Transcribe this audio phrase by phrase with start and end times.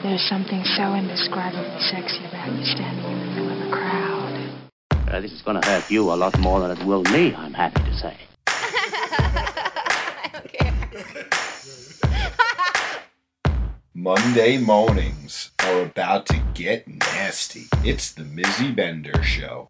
[0.00, 4.68] There's something so indescribably sexy about you standing in the middle of a crowd.
[5.08, 7.52] Uh, this is going to hurt you a lot more than it will me, I'm
[7.52, 8.16] happy to say.
[8.46, 10.72] I don't care.
[13.92, 17.66] Monday mornings are about to get nasty.
[17.84, 19.68] It's the Mizzy Bender Show.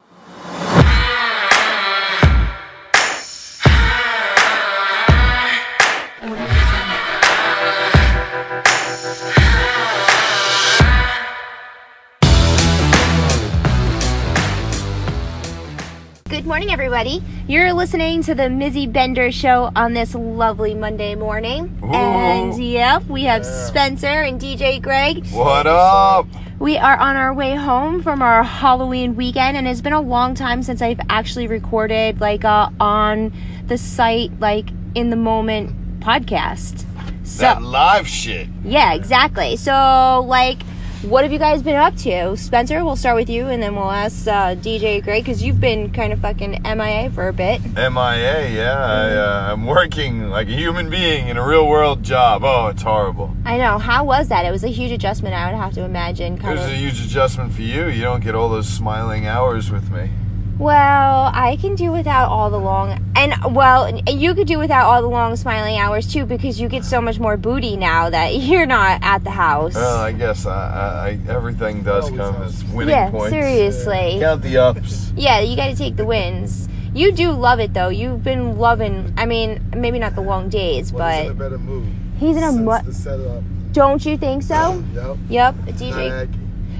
[16.38, 17.20] Good morning, everybody.
[17.48, 21.76] You're listening to the Mizzy Bender Show on this lovely Monday morning.
[21.82, 25.26] And yep, we have Spencer and DJ Greg.
[25.32, 26.28] What up?
[26.60, 30.36] We are on our way home from our Halloween weekend, and it's been a long
[30.36, 33.32] time since I've actually recorded like a on
[33.66, 36.84] the site, like in the moment podcast.
[37.26, 38.46] So That live shit.
[38.62, 39.56] yeah, exactly.
[39.56, 40.58] So like.
[41.02, 42.36] What have you guys been up to?
[42.36, 45.92] Spencer, we'll start with you and then we'll ask uh, DJ Greg because you've been
[45.92, 47.62] kind of fucking MIA for a bit.
[47.76, 48.76] MIA, yeah.
[48.76, 52.42] I, uh, I'm working like a human being in a real world job.
[52.42, 53.32] Oh, it's horrible.
[53.44, 53.78] I know.
[53.78, 54.44] How was that?
[54.44, 56.34] It was a huge adjustment, I would have to imagine.
[56.34, 57.86] It was a huge adjustment for you.
[57.86, 60.10] You don't get all those smiling hours with me.
[60.58, 62.98] Well, I can do without all the long.
[63.14, 66.84] And, well, you could do without all the long smiling hours too because you get
[66.84, 69.74] so much more booty now that you're not at the house.
[69.74, 73.30] Well, I guess I, I, I, everything does come as winning yeah, points.
[73.30, 74.16] seriously.
[74.18, 75.12] Count the ups.
[75.16, 76.68] Yeah, you gotta take the wins.
[76.92, 77.88] You do love it though.
[77.90, 81.38] You've been loving, I mean, maybe not the long days, Well, he's in a but
[81.44, 81.92] better mood.
[82.18, 83.42] he's in a Since mu- the setup.
[83.72, 84.82] Don't you think so?
[84.94, 85.16] Yep.
[85.28, 86.08] Yep, DJ.
[86.08, 86.28] Mag.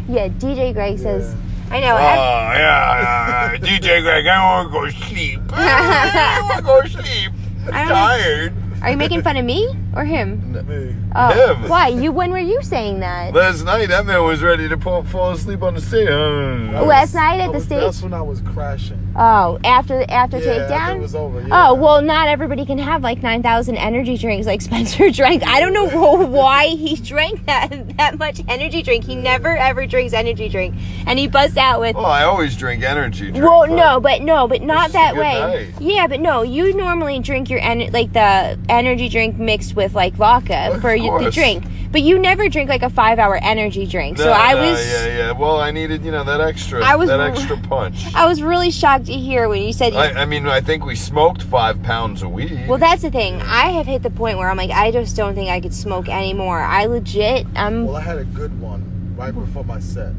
[0.09, 1.35] Yeah, DJ Greg says.
[1.71, 1.95] I know.
[1.95, 3.57] Oh, ev- yeah.
[3.61, 5.41] DJ Greg, I want to go sleep.
[5.53, 7.33] I want to go sleep.
[7.73, 8.53] I'm tired.
[8.83, 10.53] Are you making fun of me or him?
[10.69, 10.95] Me.
[11.15, 11.69] Oh, Him.
[11.69, 11.89] why?
[11.89, 12.13] You?
[12.13, 13.35] When were you saying that?
[13.35, 16.09] Last night, that man was ready to fall, fall asleep on the stage.
[16.09, 17.81] Uh, Last night at That the was- stage.
[17.81, 19.05] That's when I was crashing.
[19.17, 20.97] Oh, after after Yeah, after takedown.
[20.97, 21.49] it was over, yeah.
[21.71, 25.43] Oh well, not everybody can have like nine thousand energy drinks like Spencer drank.
[25.45, 25.87] I don't know
[26.29, 29.05] why he drank that that much energy drink.
[29.05, 30.77] He never ever drinks energy drink,
[31.07, 31.97] and he buzzed out with.
[31.97, 33.45] Well, I always drink energy drink.
[33.45, 35.41] Well, but- no, but no, but not that way.
[35.41, 35.81] night.
[35.81, 40.15] Yeah, but no, you normally drink your en- like the energy drink mixed with like
[40.15, 41.35] vodka Of for y- the course.
[41.35, 44.19] drink, but you never drink like a five hour energy drink.
[44.19, 44.87] so No, I no, was.
[44.91, 45.33] Yeah, yeah.
[45.33, 46.85] Well, I needed, you know, that extra.
[46.85, 48.05] I was that extra punch.
[48.15, 49.93] I was really shocked to hear when you said.
[49.93, 52.53] you- I, I mean, I think we smoked five pounds a week.
[52.69, 53.41] well, that's the thing.
[53.43, 56.09] I have hit the point where I'm like, I just don't think I could smoke
[56.09, 56.59] anymore.
[56.61, 60.13] I legit, I'm Well, I had a good one right before my set.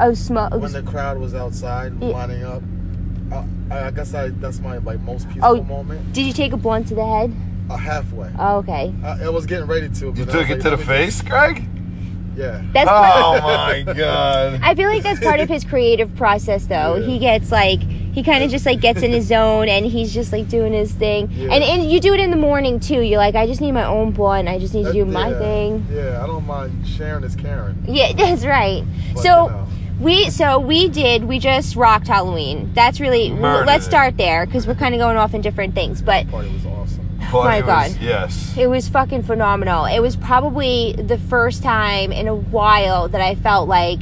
[0.00, 0.52] oh smoke.
[0.54, 2.08] When the crowd was outside Yeah.
[2.08, 2.62] lining up.
[3.30, 5.62] Uh, I, I guess I that's my like most oh, peaceful Oh.
[5.62, 6.12] moment.
[6.12, 7.32] Did you take a blunt to the head?
[7.72, 8.30] Uh, halfway.
[8.38, 8.94] Oh, okay.
[9.04, 10.10] I, I was getting ready to.
[10.10, 11.64] But you took it like, to the let me face, Greg?
[12.36, 12.62] Yeah.
[12.72, 13.40] That's Oh
[13.86, 14.60] my god.
[14.62, 16.96] I feel like that's part of his creative process, though.
[16.96, 17.06] Yeah.
[17.06, 20.32] He gets like he kind of just like gets in his zone and he's just
[20.32, 21.30] like doing his thing.
[21.30, 21.52] Yeah.
[21.52, 23.00] And and you do it in the morning too.
[23.00, 24.48] You're like, I just need my own blunt.
[24.48, 25.86] I just need to That- do my yeah, thing.
[25.90, 27.84] Yeah, I don't mind sharing is caring.
[27.86, 28.84] Yeah, that's right.
[29.14, 29.44] But, so.
[29.44, 29.66] you know.
[30.00, 32.72] We so we did we just rocked Halloween.
[32.74, 36.02] That's really Murdered let's start there because we're kind of going off in different things.
[36.02, 36.81] But party was awesome.
[37.32, 38.02] But my it was- God.
[38.02, 38.54] Yes.
[38.56, 39.86] It was fucking phenomenal.
[39.86, 44.00] It was probably the first time in a while that I felt like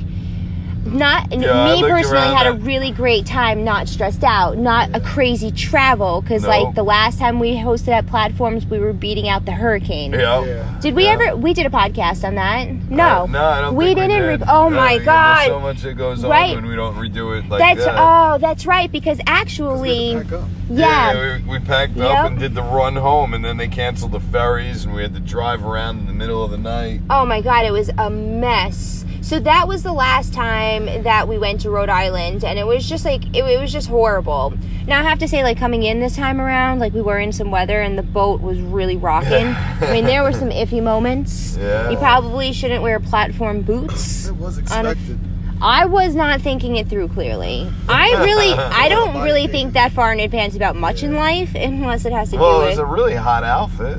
[0.87, 5.51] not Yeah, me personally had a really great time, not stressed out, not a crazy
[5.51, 6.49] travel because No.
[6.49, 10.13] like the last time we hosted at platforms, we were beating out the hurricane.
[10.13, 10.45] Yeah.
[10.45, 10.63] Yeah.
[10.81, 11.11] Did we Yeah.
[11.21, 11.37] ever?
[11.37, 12.69] We did a podcast on that.
[12.91, 14.23] No, Uh, no, I don't we think didn't.
[14.23, 16.51] We re- oh Uh, my god, There's so much that goes Right.
[16.57, 17.95] on when we don't redo it like that's that.
[17.99, 20.41] oh, that's right because actually, to pack
[20.71, 22.11] yeah, we, we packed Yep.
[22.19, 25.15] up and did the run home, and then they canceled the ferries, and we had
[25.15, 27.01] to drive around in the middle of the night.
[27.11, 29.05] Oh my god, it was a mess.
[29.31, 32.89] So that was the last time that we went to Rhode Island, and it was
[32.89, 34.55] just like it, it was just horrible.
[34.89, 37.31] Now I have to say, like coming in this time around, like we were in
[37.31, 39.47] some weather, and the boat was really rocking.
[39.47, 41.57] I mean, there were some iffy moments.
[41.57, 41.91] Yeah.
[41.91, 44.27] You probably shouldn't wear platform boots.
[44.27, 45.21] It was expected.
[45.63, 47.71] I was not thinking it through clearly.
[47.89, 52.05] I really, I don't really think that far in advance about much in life, unless
[52.05, 52.85] it has to Well, do it was with.
[52.85, 53.99] a really hot outfit.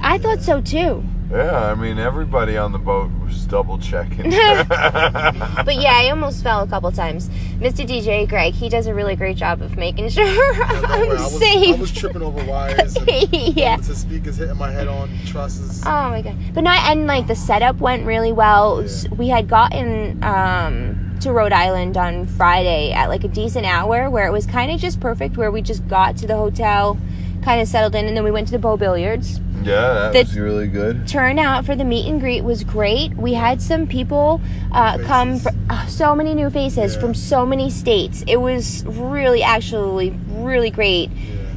[0.00, 1.04] I thought so too.
[1.30, 4.30] Yeah, I mean everybody on the boat was double checking.
[5.64, 7.28] But yeah, I almost fell a couple times.
[7.58, 7.86] Mr.
[7.88, 10.24] DJ Greg, he does a really great job of making sure
[10.54, 11.76] Yeah, I'm I was, safe.
[11.76, 13.08] I was tripping over wires and
[13.56, 13.76] yeah.
[13.76, 15.82] to speakers hitting my head on trusses.
[15.86, 16.36] Oh my god.
[16.52, 18.80] But not and like the setup went really well.
[18.80, 24.10] S- We had gotten um to Rhode Island on Friday at like a decent hour
[24.10, 26.98] where it was kind of just perfect where we just got to the hotel,
[27.42, 29.40] kind of settled in and then we went to the Bow Billiards.
[29.64, 31.06] Yeah, that The- was really good.
[31.08, 33.16] turnout for the meet and greet was great.
[33.16, 34.40] We had some people
[34.72, 38.24] uh, come, fr- uh, so many new faces from so many states.
[38.26, 41.10] It was really, actually, really great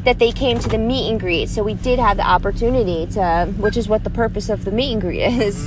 [0.05, 1.49] that they came to the meet and greet.
[1.49, 4.93] So we did have the opportunity to, which is what the purpose of the meet
[4.93, 5.57] and greet is.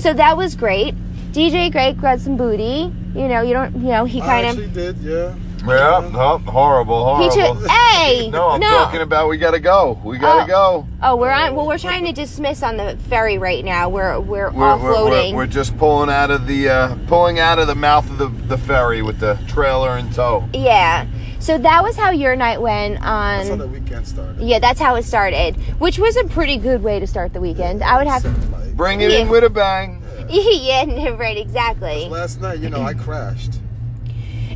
[0.02, 0.94] so that was great.
[1.32, 2.92] DJ Greg got some booty.
[3.14, 4.74] You know, you don't, you know, he kind actually of.
[4.74, 5.34] did, yeah.
[5.66, 7.60] Yeah, oh, horrible, He horrible.
[7.60, 7.70] took.
[7.70, 8.68] Hey, no, I'm no.
[8.68, 10.00] talking about we gotta go.
[10.04, 10.46] We gotta Oh.
[10.46, 10.86] go.
[11.02, 11.54] Oh, we're on.
[11.54, 13.88] Well, we're trying to dismiss on the ferry right now.
[13.88, 15.30] We're we're, We're, we're, offloading.
[15.32, 18.28] we're, we're just pulling out of the uh, pulling out of the mouth of the,
[18.46, 20.48] the ferry with the trailer in tow.
[20.54, 21.06] Yeah.
[21.40, 23.38] So that was how your night went on.
[23.38, 24.40] That's how the weekend started.
[24.42, 27.82] Yeah, that's how it started, which was a pretty good way to start the weekend.
[27.82, 28.24] I would have.
[28.52, 29.18] Like, Bring it Yeah.
[29.20, 30.02] in with a bang.
[30.28, 32.08] yeah, right, exactly.
[32.08, 33.54] last night, you know, I crashed.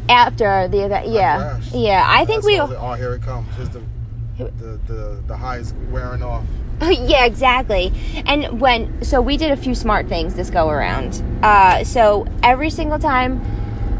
[0.08, 2.04] After the event, yeah, yeah.
[2.06, 2.58] I think we.
[2.58, 3.48] all oh, here it comes.
[3.56, 3.82] Here's the
[4.36, 6.44] the the, the highs wearing off.
[6.82, 7.92] yeah, exactly.
[8.26, 11.22] And when so we did a few smart things this go around.
[11.42, 13.40] Uh, so every single time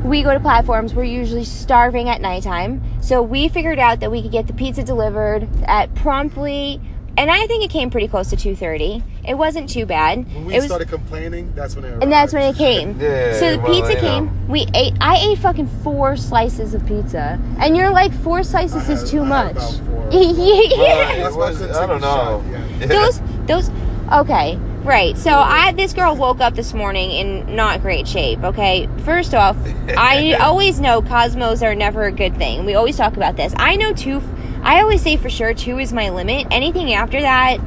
[0.05, 2.83] we go to platforms, we're usually starving at nighttime.
[3.01, 6.81] So we figured out that we could get the pizza delivered at promptly,
[7.17, 9.03] and I think it came pretty close to two thirty.
[9.27, 10.27] It wasn't too bad.
[10.35, 12.99] When we it was, started complaining, that's when it and that's when it came.
[13.01, 14.27] Yeah, so the well, pizza came.
[14.27, 14.33] know.
[14.49, 14.95] We ate.
[15.01, 19.09] I ate fucking four slices of pizza, and you're like, four slices I is had-
[19.11, 19.57] too I had much.
[19.57, 19.95] about four.
[20.11, 21.11] Well, yeah.
[21.13, 22.45] it That's I was- I don't know.
[22.51, 22.87] yeah.
[22.87, 23.71] those those
[24.13, 28.87] okay right so i this girl woke up this morning in not great shape okay
[28.99, 29.57] first off
[29.97, 33.77] i always know cosmos are never a good thing we always talk about this i
[33.77, 34.23] know two
[34.63, 37.59] i always say for sure two is my limit anything after that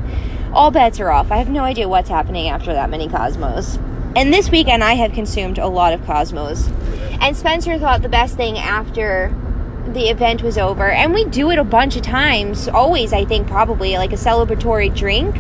[0.58, 1.32] all bets are off.
[1.32, 3.78] I have no idea what's happening after that many cosmos.
[4.16, 6.68] And this weekend i have consumed a lot of cosmos.
[7.22, 9.36] And spencer thought the best thing after
[9.94, 10.90] the event was over.
[10.90, 14.94] And we do it a bunch of times always i think probably like a celebratory
[14.94, 15.36] drink.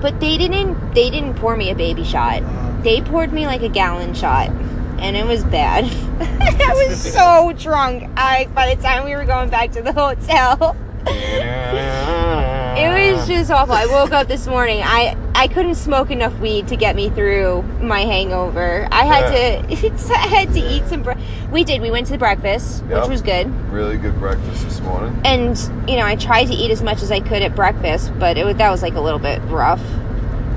[0.00, 2.42] But they didn't they didn't pour me a baby shot.
[2.82, 4.48] They poured me like a gallon shot.
[5.00, 5.84] And it was bad.
[6.60, 8.08] I was so drunk.
[8.16, 10.76] I, by the time we were going back to the hotel
[12.76, 13.74] it was just awful.
[13.74, 14.82] I woke up this morning.
[14.84, 18.86] I i couldn't smoke enough weed to get me through my hangover.
[18.90, 21.12] I had to i had to eat some bre-
[21.50, 21.80] we did.
[21.82, 23.02] We went to the breakfast Yep.
[23.02, 23.46] which was good.
[23.70, 25.18] Really good breakfast this morning.
[25.24, 25.56] and
[25.88, 28.44] you know i tried to eat as much as i could at breakfast but it
[28.44, 29.82] was that was like a little bit rough.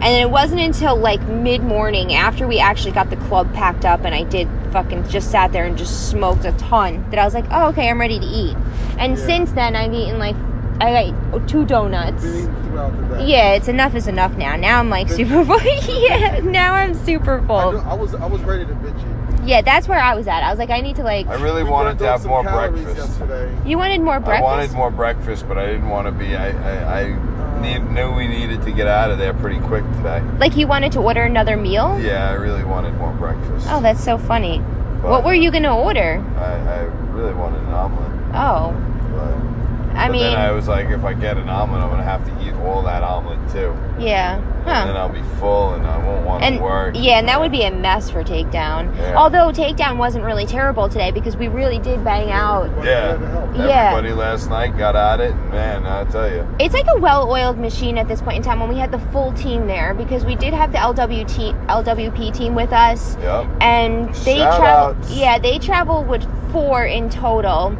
[0.01, 4.13] And it wasn't until like mid-morning after we actually got the club packed up and
[4.13, 7.45] i did fucking just sat there and just smoked a ton that i was like
[7.51, 8.55] oh okay i'm ready to eat.
[8.97, 10.35] And since then i've eaten like
[10.83, 14.79] i got two donuts Been eating throughout the yeah it's enough is enough now now
[14.79, 18.41] i'm like super full yeah now i'm super I, knew, full I was I was
[18.41, 19.47] ready to bitch you.
[19.47, 21.63] yeah that's where i was at i was like i need to like I really
[21.63, 22.97] wanted to have more breakfast.
[22.97, 23.69] Yesterday.
[23.69, 24.43] you wanted more breakfast.
[24.43, 26.35] I wanted more breakfast, but I didn't want to be.
[26.35, 29.83] I I, I uh, need, knew we needed to get out of there pretty quick
[29.97, 30.21] today.
[30.37, 33.67] like you wanted to order another meal Yeah, I really wanted more breakfast.
[33.69, 34.59] Oh, that's so funny.
[35.01, 36.23] But what were you gonna order?
[36.37, 36.79] I, I
[37.11, 38.11] really wanted an omelet.
[38.33, 38.73] Oh,
[39.15, 39.52] But,
[39.95, 42.25] I but mean, then I was like, if I get an omelet, I'm gonna have
[42.25, 44.95] to eat all that omelet too, yeah, and then?
[44.97, 46.95] I'll be full and I won't want And to work.
[46.97, 48.95] yeah, and that would be a mess for takedown.
[48.97, 49.15] Yeah.
[49.15, 52.65] Although takedown wasn't really terrible today because we really did bang out.
[52.65, 53.17] Everybody Yeah.
[53.17, 53.55] had.
[53.57, 53.89] Yeah.
[53.91, 57.57] Everybody last night got at it, and man, I tell you, It's like a well-oiled
[57.59, 60.35] machine at this point in time when we had the full team there because we
[60.35, 63.45] did have the LWT LWP team with us, yep.
[63.61, 64.95] and they Shout travel.
[65.09, 67.75] Yeah, they traveled with four in total.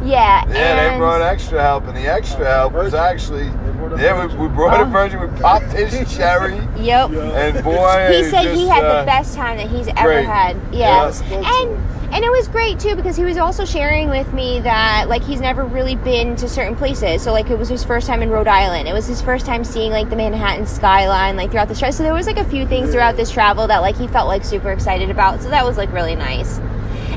[0.00, 0.48] They brought more help.
[0.48, 3.98] Yeah, Yeah, and they brought extra help, and the extra help was actually, They brought
[3.98, 4.40] a yeah, we, virgin.
[4.40, 4.90] we brought a Oh.
[4.90, 5.20] virgin.
[5.20, 7.10] We popped his cherry, Yep.
[7.12, 10.26] and boy, he it said he had uh, the best time that he's ever great.
[10.26, 10.56] had.
[10.72, 10.78] Yeah.
[11.02, 11.04] Yeah.
[11.06, 11.78] I spoke to And
[12.12, 15.40] and it was great too because he was also sharing with me that like he's
[15.40, 17.20] never really been to certain places.
[17.20, 18.86] So like it was his first time in Rhode Island.
[18.88, 22.04] It was his first time seeing like the Manhattan skyline like throughout the trip So
[22.04, 24.70] there was like a few things throughout this travel that like he felt like super
[24.70, 25.42] excited about.
[25.42, 26.58] So that was like really nice.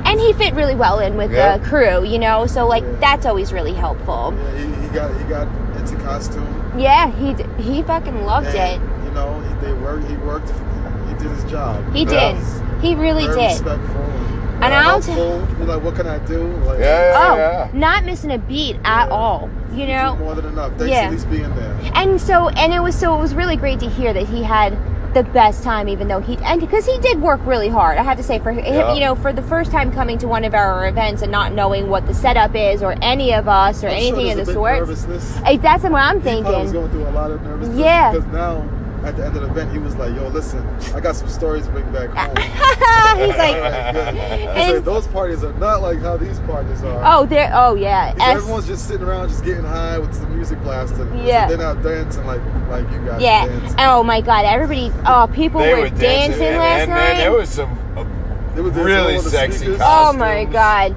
[0.06, 1.58] And he fit really well in with Yeah.
[1.58, 2.46] the crew, you know.
[2.46, 4.34] So like that's always really helpful.
[4.36, 6.74] Yeah, he, he got he got into costume.
[6.78, 8.80] Yeah, he d- he fucking loved it.
[9.06, 10.08] You know, he, they worked.
[10.10, 10.50] He worked.
[11.08, 11.94] He did his job.
[11.94, 12.34] He Yeah.
[12.34, 12.82] did.
[12.82, 13.52] He really Very did.
[13.52, 14.02] respectful.
[14.62, 15.48] And I'll t- helpful.
[15.58, 16.44] You're like, what can I do?
[16.66, 17.70] Like, Yeah, Oh, yeah.
[17.74, 19.14] not missing a beat at Yeah.
[19.16, 19.50] all.
[19.74, 20.16] You know.
[20.18, 20.72] more than enough.
[20.78, 21.02] Thanks Yeah.
[21.04, 21.76] at least being there.
[21.94, 24.74] and so and it was so it was really great to hear that he had
[25.14, 28.18] the best time even though he and because he did work really hard i have
[28.18, 28.94] to say for him Yeah.
[28.94, 31.90] you know for the first time coming to one of our events and not knowing
[31.90, 34.80] what the setup is or any of us or I'm anything there's of the sort
[34.80, 35.38] Nervousness.
[35.38, 37.78] Hey, that's what i'm He thinking going through a lot of nervousness.
[37.80, 38.12] Yeah.
[38.14, 41.16] Because now at the end of the event, he was like, "Yo, listen, I got
[41.16, 42.36] some stories to bring back home."
[43.20, 47.26] He's like, Alright, And- said, "Those parties are not like how these parties are." oh,
[47.26, 47.50] there.
[47.54, 48.14] Oh, yeah.
[48.14, 51.12] He said S- everyone's just sitting around, just getting high with some music blasting.
[51.14, 51.48] He said Yeah.
[51.48, 53.46] they're not dancing like like you guys yeah.
[53.48, 53.74] dance.
[53.80, 54.46] Oh my God!
[54.46, 54.92] Everybody.
[55.06, 57.10] Oh, people They were, were dancing, and, last and, night.
[57.12, 58.04] and there was some uh,
[58.56, 59.82] They were dancing really sexy sneakers.
[59.84, 60.96] Oh my god.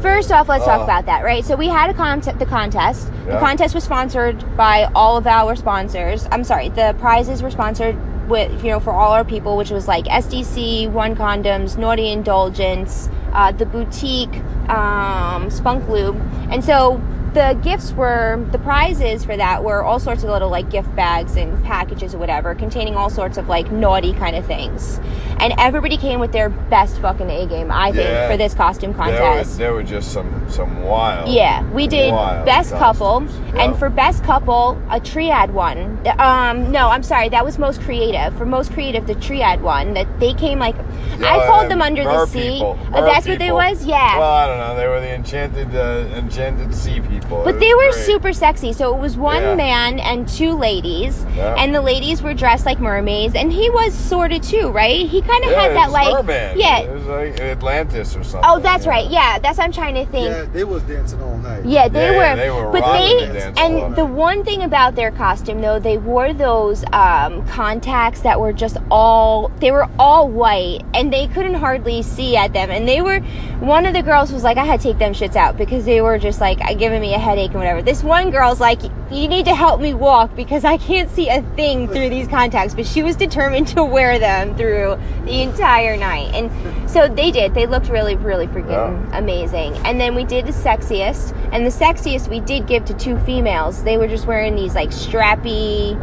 [0.00, 0.84] First off, let's talk Oh.
[0.84, 1.44] about that, right?
[1.44, 3.10] So we had a contest the contest.
[3.26, 6.26] The contest was sponsored by all of our sponsors.
[6.32, 7.96] I'm sorry, the prizes were sponsored
[8.28, 13.10] with you know for all our people, which was like SDC, One Condoms, Naughty Indulgence,
[13.34, 14.40] uh, the boutique,
[14.70, 16.20] um, Spunk Lube.
[16.50, 17.00] And so
[17.34, 21.36] the gifts were the prizes for that were all sorts of little like gift bags
[21.36, 24.98] and packages or whatever containing all sorts of like naughty kind of things
[25.38, 28.28] and everybody came with their best fucking a game i think Yeah.
[28.28, 31.28] for this costume There were, contest there were just some some wild.
[31.28, 32.10] yeah, we did
[32.44, 33.54] best couple, costumes.
[33.56, 36.00] and for best couple, a triad one.
[36.18, 38.36] Um, no, I'm sorry, that was most creative.
[38.36, 40.74] For most creative, the triad one that they came like,
[41.22, 42.54] I called them under the sea.
[42.54, 44.18] people, Uh, that's what they was, yeah.
[44.18, 44.74] Well, I don't know.
[44.76, 47.19] They were the enchanted, uh, enchanted sea people.
[47.24, 47.94] It But they were great.
[47.94, 48.72] super sexy.
[48.72, 49.54] So it was one Yeah.
[49.54, 51.54] man and two ladies, Yeah.
[51.58, 55.06] and the ladies were dressed like mermaids, and he was sort of too, right?
[55.06, 56.58] He kind of Yeah, had it that was like, merman.
[56.58, 56.78] yeah.
[56.80, 58.50] It was like Atlantis or something.
[58.50, 58.90] Oh, that's yeah.
[58.90, 59.10] right.
[59.10, 60.28] Yeah, that's what I'm trying to think.
[60.28, 61.64] Yeah, they was dancing all night.
[61.64, 62.36] Yeah, they Yeah, were.
[62.36, 63.90] they were but they the dance and floor.
[63.90, 68.76] the one thing about their costume though, they wore those um, contacts that were just
[68.90, 72.70] all they were all white, and they couldn't hardly see at them.
[72.70, 73.20] And they were.
[73.60, 76.00] One of the girls was like, I had to take them shits out because they
[76.00, 77.82] were just like giving me a headache and whatever.
[77.82, 81.42] This one girl's like, you need to help me walk because I can't see a
[81.56, 82.74] thing through these contacts.
[82.74, 86.50] But she was determined to wear them through the entire night, and
[86.90, 87.54] so they did.
[87.54, 88.70] They looked really, really freaking
[89.10, 89.18] Yeah.
[89.18, 89.74] amazing.
[89.84, 93.82] And then we did the sexiest, and the sexiest we did give to two females.
[93.82, 95.96] They were just wearing these like strappy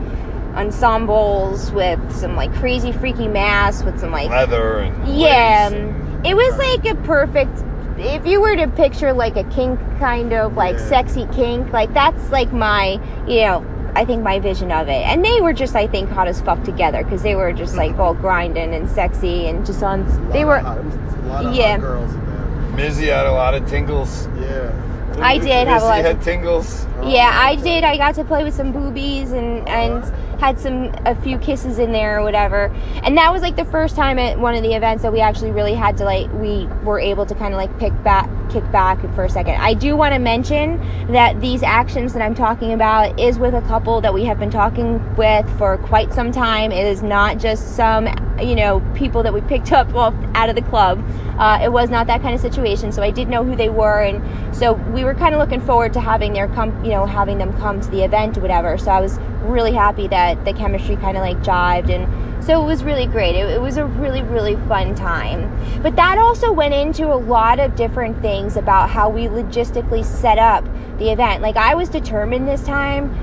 [0.57, 5.69] ensembles with some like crazy freaky masks with some like leather and yeah.
[5.69, 7.63] and- It was like a perfect.
[7.99, 10.87] If you were to picture like a kink kind of like Yeah.
[10.89, 13.65] sexy kink, like that's like my you know.
[13.95, 16.63] I think my vision of it, and they were just, I think, hot as fuck
[16.63, 18.01] together because they were just like mm-hmm.
[18.01, 20.01] all grinding and sexy and just on.
[20.01, 20.59] A They were.
[20.59, 21.77] hot- there was a lot of Yeah.
[21.79, 22.89] girls in there.
[22.89, 24.27] Mizzy had a lot of tingles.
[24.39, 24.71] Yeah.
[25.19, 26.01] I did have a Mizzy lot.
[26.05, 26.85] had Of, tingles.
[27.01, 27.83] Oh, yeah, I did.
[27.83, 30.11] I got to play with some boobies and and uh-huh.
[30.39, 32.65] Had some a few kisses in there or whatever.
[33.03, 35.51] And that was like the first time at one of the events that we actually
[35.51, 38.99] really had to like we were able to kind of like pick back kick back
[39.13, 39.55] for a second.
[39.55, 40.77] I do want to mention
[41.11, 44.49] that these actions that I'm talking about is with a couple that we have been
[44.49, 46.71] talking with for quite some time.
[46.71, 48.07] It is not just some
[48.41, 51.03] you know people that we picked up off out of the club.
[51.37, 52.91] Uh, it was not that kind of situation.
[52.91, 55.93] So I did know who they were, and so we were kind of looking forward
[55.93, 58.77] to having their come, you know, having them come to the event or whatever.
[58.77, 62.65] So I was really happy that the chemistry kind of like jived, and so it
[62.65, 63.35] was really great.
[63.35, 65.51] It, it was a really really fun time.
[65.81, 70.37] But that also went into a lot of different things about how we logistically set
[70.37, 70.65] up
[70.97, 71.41] the event.
[71.41, 73.13] Like I was determined this time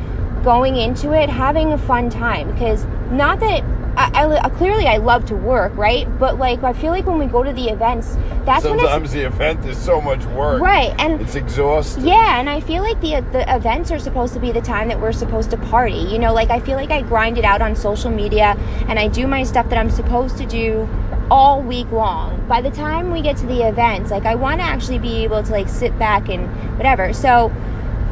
[0.44, 3.64] going into it having a fun time because not that
[3.96, 6.06] I, I, li- clearly I love to work, right?
[6.18, 9.12] But like I feel like when we go to the events, that's when it's Sometimes
[9.12, 10.60] the event is so much work.
[10.60, 12.06] right and It's exhausting.
[12.06, 15.00] yeah, and I feel like the the events are supposed to be the time that
[15.00, 15.92] we're supposed to party.
[15.94, 18.56] You know, like I feel like I grind it out on social media
[18.88, 20.88] and I do my stuff that I'm supposed to do
[21.30, 22.46] all week long.
[22.48, 25.42] By the time we get to the events, like I want to actually be able
[25.42, 27.12] to like sit back and whatever.
[27.12, 27.50] So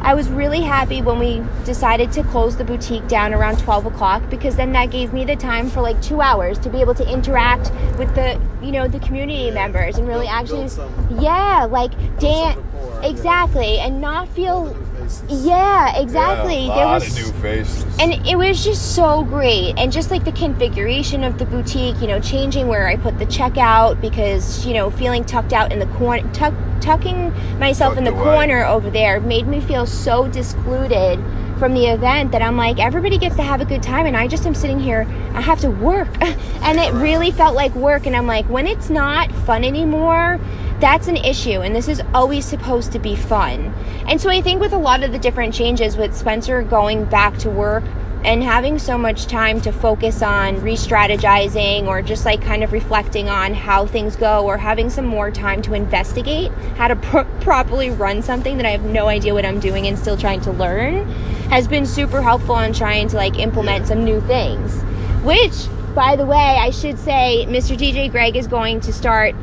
[0.05, 4.29] I was really happy when we decided to close the boutique down around 12 o'clock
[4.29, 7.09] because then that gave me the time for like two hours to be able to
[7.09, 10.69] interact with the, you know, the community members and really Build- actually,
[11.09, 13.09] build yeah, like Dan, some yeah.
[13.09, 15.25] exactly, and not feel, faces.
[15.29, 16.67] yeah, exactly.
[16.67, 17.97] Yeah, a there was, of new faces.
[17.99, 22.07] and it was just so great and just like the configuration of the boutique you
[22.07, 25.87] know changing where i put the checkout because you know feeling tucked out in the
[25.87, 28.23] corner tuck, tucking myself in the away.
[28.23, 31.19] corner over there made me feel so discluded
[31.63, 34.27] from the event that i'm like everybody gets to have a good time and i
[34.27, 36.09] just am sitting here i have to work.
[36.63, 40.41] And it really felt like work and i'm like when it's not fun anymore
[40.81, 43.73] that's an issue and this is always supposed to be fun.
[44.09, 47.39] And so i think with a lot of the different changes with spencer going back
[47.39, 47.85] to work
[48.25, 53.29] and having so much time to focus on re-strategizing or just like kind of reflecting
[53.29, 57.91] on how things go or having some more time to investigate how to pro- properly
[57.91, 61.32] run something that I have no idea what I'm doing and still trying to learn
[61.53, 64.81] has been super helpful on trying to like implement some new things
[65.23, 67.77] which by the way I should say Mr.
[67.77, 69.35] DJ Greg is going to start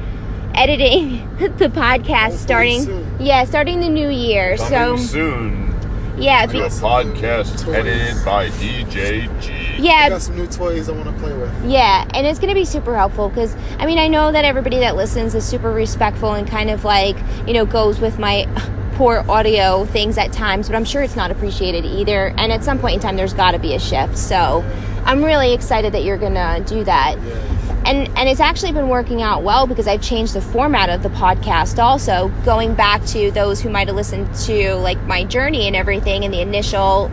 [0.55, 3.15] editing the podcast oh, Hopefully starting soon.
[3.19, 5.65] yeah starting the new year Coming so soon.
[6.17, 7.75] Yeah, if To a podcast Toys.
[7.75, 11.53] edited by DJ g yeah, got some new toys I want to play with.
[11.65, 14.79] Yeah, and it's going to be super helpful because I mean, I know that everybody
[14.79, 17.15] that listens is super respectful and kind of like,
[17.47, 18.43] you know, goes with my
[18.99, 22.33] poor audio things at times, but I'm sure it's not appreciated either.
[22.35, 24.17] And at some point in time, there's got to be a shift.
[24.17, 24.61] So
[25.05, 27.15] I'm really excited that you're going to do that.
[27.85, 31.07] And, and it's actually been working out well because I've changed the format of the
[31.07, 35.77] podcast also going back to those who might have listened to like my journey and
[35.77, 37.09] everything and the initial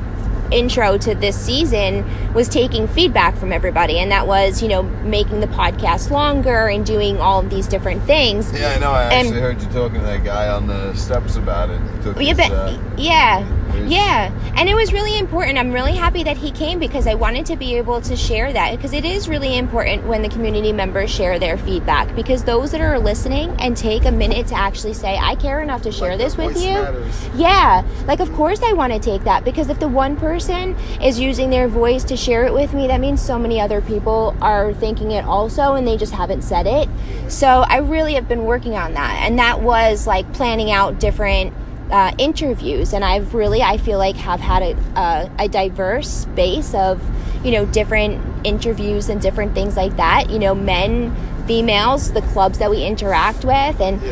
[0.52, 5.40] intro to this season was taking feedback from everybody and that was you know making
[5.40, 8.90] the podcast longer and doing all of these different things Yeah, I know.
[8.92, 11.80] I And- actually heard you talking to that guy on the steps about it.
[12.04, 13.46] Yeah, his, but, uh, yeah
[13.86, 17.44] yeah and it was really important i'm really happy that he came because i wanted
[17.46, 21.10] to be able to share that because it is really important when the community members
[21.10, 25.16] share their feedback because those that are listening and take a minute to actually say
[25.18, 27.28] i care enough to share Like, this with you matters.
[27.34, 31.18] Yeah, like of course I want to take that because if the one person is
[31.18, 34.72] using their voice to share it with me, that means so many other people are
[34.72, 36.88] thinking it also and they just haven't said it.
[37.30, 41.52] So I really have been working on that, and that was like planning out different
[41.90, 46.74] uh, interviews, and I've really I feel like have had a, a, a diverse base
[46.74, 47.02] of
[47.44, 50.30] you know different interviews and different things like that.
[50.30, 51.14] You know, men.
[51.46, 54.02] Females, the clubs that we interact with, and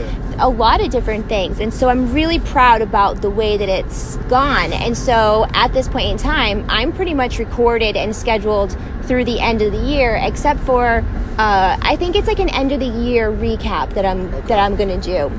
[0.41, 1.59] a lot of different things.
[1.59, 4.73] And so I'm really proud about the way that it's gone.
[4.73, 9.41] And so at this point in time, I'm pretty much recorded and scheduled through the
[9.41, 11.05] end of the year, except for
[11.39, 14.77] uh, I think it's like an end of the year recap that I'm that I'm
[14.77, 15.33] gonna do.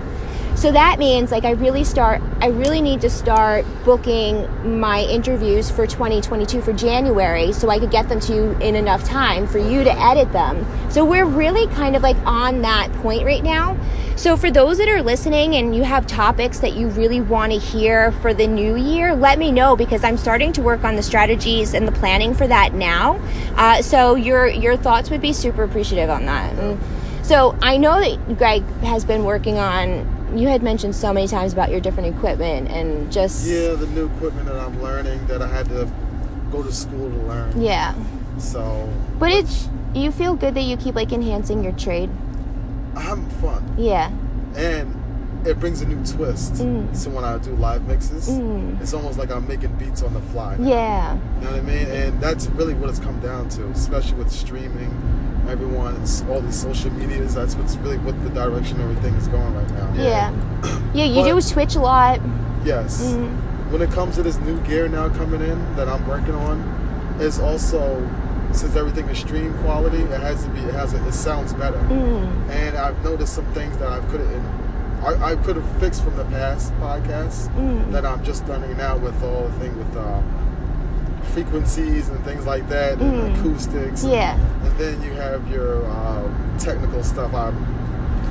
[0.55, 5.69] So that means like I really start I really need to start booking my interviews
[5.69, 9.57] for 2022 for January so I could get them to you in enough time for
[9.57, 10.65] you to edit them.
[10.89, 13.77] So we're really kind of like on that point right now.
[14.15, 17.59] So for those that are listening and you have topics that you really want to
[17.59, 21.03] hear for the new year, let me know because I'm starting to work on the
[21.03, 23.19] strategies and the planning for that now.
[23.57, 26.53] Uh, so your your thoughts would be super appreciative on that.
[26.55, 26.79] And
[27.23, 30.14] so I know that Greg has been working on.
[30.33, 34.07] You had mentioned so many times about your different equipment and just Yeah, the new
[34.07, 35.89] equipment that I'm learning that I had to
[36.51, 37.61] go to school to learn.
[37.61, 37.93] yeah.
[38.37, 38.89] So
[39.19, 42.09] But it's you feel good that you keep like enhancing your trade.
[42.95, 43.75] I'm having fun.
[43.77, 44.11] Yeah.
[44.55, 45.01] and
[45.45, 46.53] it brings a new twist.
[46.55, 46.95] Mm.
[46.95, 48.81] So when I do live mixes, Mm.
[48.81, 50.55] it's almost like I'm making beats on the fly.
[50.59, 51.13] Yeah.
[51.13, 51.87] You know what I mean?
[51.87, 54.91] And that's really what it's come down to, especially with streaming,
[55.49, 57.35] everyone, it's all these social medias.
[57.35, 59.93] That's what's really what the direction everything is going right now.
[59.95, 60.31] Yeah.
[60.93, 62.19] Yeah, you But- do Twitch a lot.
[62.63, 63.03] Yes.
[63.13, 63.29] Mm.
[63.71, 66.63] When it comes to this new gear now coming in that I'm working on,
[67.19, 68.07] it's also
[68.51, 70.61] since everything is stream quality, it has to be.
[70.61, 70.93] It has.
[70.93, 71.77] A, it sounds better.
[71.89, 72.49] Mm.
[72.49, 74.29] and I've noticed some things that I couldn't
[75.03, 77.91] I, I could have fixed from the past podcasts Mm.
[77.91, 80.21] that I'm just learning now with all the whole thing with uh,
[81.33, 83.39] frequencies and things like that and Mm.
[83.39, 84.35] acoustics Yeah.
[84.63, 87.55] and then you have your um, technical stuff I'm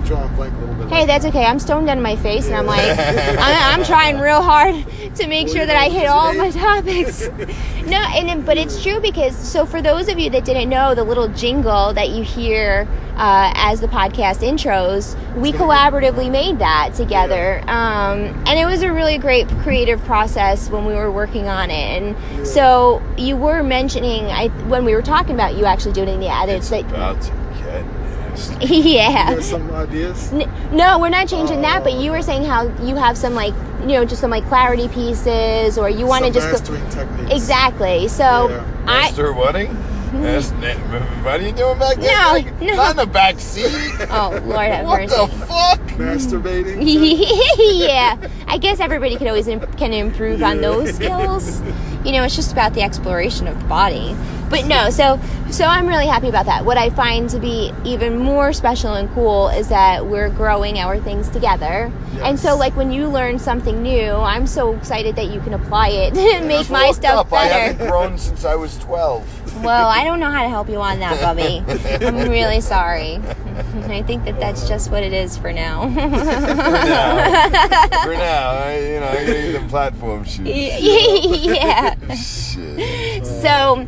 [0.05, 1.45] drawing blank a little bit Hey, that's okay.
[1.45, 4.75] I'm stoned of my face, and I'm like, I'm, I'm trying real hard
[5.17, 7.27] to make Well, sure that I hit all my topics.
[7.87, 10.95] no, and then- but it's true because so for those of you that didn't know,
[10.95, 16.95] the little jingle that you hear uh, as the podcast intros, we collaboratively made that
[16.95, 21.71] together, um, and it was a really great creative process when we were working on
[21.71, 22.03] it.
[22.03, 26.29] And so you were mentioning, I when we were talking about you actually doing the
[26.29, 27.31] edits that, About to
[27.63, 28.67] get nasty.
[28.91, 29.39] yeah.
[29.41, 31.85] Some ideas N- No, we're not changing that.
[31.85, 34.89] But you were saying how you have some like you know just some like clarity
[34.89, 38.09] pieces, or you want to just go- techniques exactly.
[38.09, 38.67] So Yeah.
[38.87, 39.77] I Master wedding?
[40.23, 40.75] That's na-
[41.25, 42.11] what are you doing back there?
[42.13, 42.75] No, Like, no.
[42.75, 43.67] Not in the back seat.
[44.11, 45.15] oh Lord have what mercy.
[45.17, 45.81] the fuck?
[45.99, 46.79] masturbating
[47.89, 48.17] yeah,
[48.49, 51.61] I guess everybody can always im- can improve on those skills.
[52.05, 54.15] You know, it's just about the exploration of the body.
[54.51, 55.19] But no, so
[55.51, 56.65] so I'm really happy about that.
[56.65, 60.99] What I find to be even more special and cool is that we're growing our
[61.01, 61.91] things together.
[62.23, 65.89] And so like when you learn something new, I'm so excited that you can apply
[65.89, 67.33] it and make my looked stuff up.
[67.33, 69.44] I haven't grown since I was 12.
[69.63, 71.63] Well, I don't know how to help you on that, Bubby.
[72.05, 73.21] I'm really sorry.
[73.89, 75.89] I think that that's just what it is for now.
[75.89, 78.05] For now.
[78.05, 78.51] For now.
[78.51, 80.47] I, you know, I get the platform shoes.
[81.47, 81.95] yeah.
[82.15, 83.25] Shit.
[83.27, 83.87] So,